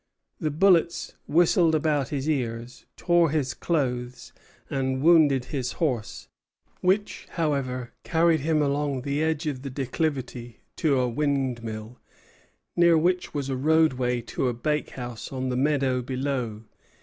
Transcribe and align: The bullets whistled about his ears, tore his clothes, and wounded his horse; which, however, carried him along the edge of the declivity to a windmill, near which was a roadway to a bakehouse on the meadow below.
The 0.39 0.49
bullets 0.49 1.13
whistled 1.27 1.75
about 1.75 2.09
his 2.09 2.27
ears, 2.27 2.87
tore 2.97 3.29
his 3.29 3.53
clothes, 3.53 4.33
and 4.67 5.03
wounded 5.03 5.45
his 5.53 5.73
horse; 5.73 6.27
which, 6.79 7.27
however, 7.33 7.93
carried 8.03 8.39
him 8.39 8.63
along 8.63 9.03
the 9.03 9.21
edge 9.21 9.45
of 9.45 9.61
the 9.61 9.69
declivity 9.69 10.61
to 10.77 10.99
a 10.99 11.07
windmill, 11.07 11.99
near 12.75 12.97
which 12.97 13.35
was 13.35 13.47
a 13.47 13.55
roadway 13.55 14.21
to 14.21 14.47
a 14.47 14.55
bakehouse 14.55 15.31
on 15.31 15.49
the 15.49 15.55
meadow 15.55 16.01
below. 16.01 16.63